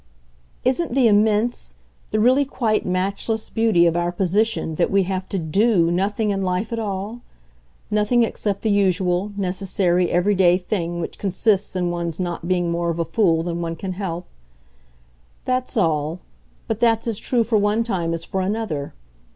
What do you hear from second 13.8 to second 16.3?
help. That's all